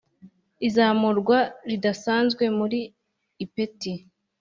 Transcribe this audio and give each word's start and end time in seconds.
izamurwa 0.67 1.37
ridasanzwe 1.69 2.43
mu 2.57 2.65
ipeti 3.43 3.93